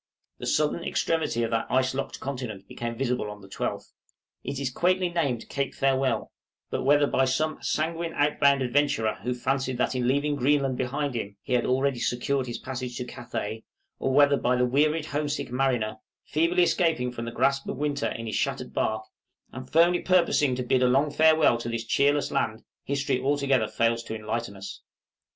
The 0.39 0.47
southern 0.47 0.83
extremity 0.83 1.43
of 1.43 1.51
that 1.51 1.67
ice 1.69 1.93
locked 1.93 2.19
continent 2.19 2.67
became 2.67 2.97
visible 2.97 3.29
on 3.29 3.41
the 3.41 3.47
12th. 3.47 3.91
It 4.43 4.59
is 4.59 4.71
quaintly 4.71 5.09
named 5.09 5.47
Cape 5.47 5.75
Farewell; 5.75 6.31
but 6.71 6.81
whether 6.81 7.05
by 7.05 7.25
some 7.25 7.61
sanguine 7.61 8.13
outward 8.15 8.39
bound 8.39 8.61
adventurer 8.63 9.19
who 9.21 9.35
fancied 9.35 9.77
that 9.77 9.93
in 9.93 10.07
leaving 10.07 10.35
Greenland 10.35 10.75
behind 10.75 11.13
him 11.13 11.37
he 11.43 11.53
had 11.53 11.67
already 11.67 11.99
secured 11.99 12.47
his 12.47 12.57
passage 12.57 12.97
to 12.97 13.05
Cathay; 13.05 13.63
or 13.99 14.11
whether 14.11 14.37
by 14.37 14.55
the 14.55 14.65
wearied 14.65 15.05
homesick 15.05 15.51
mariner, 15.51 15.97
feebly 16.25 16.63
escaping 16.63 17.11
from 17.11 17.25
the 17.25 17.31
grasp 17.31 17.67
of 17.69 17.77
winter 17.77 18.07
in 18.07 18.25
his 18.25 18.33
shattered 18.35 18.73
bark, 18.73 19.03
and 19.51 19.69
firmly 19.71 19.99
purposing 19.99 20.55
to 20.55 20.63
bid 20.63 20.81
a 20.81 20.87
long 20.87 21.11
farewell 21.11 21.57
to 21.59 21.69
this 21.69 21.85
cheerless 21.85 22.31
land, 22.31 22.63
history 22.83 23.21
altogether 23.21 23.67
fails 23.67 24.01
to 24.05 24.15
enlighten 24.15 24.57
us. 24.57 24.81